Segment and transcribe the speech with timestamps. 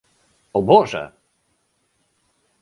[0.53, 1.11] O Boże!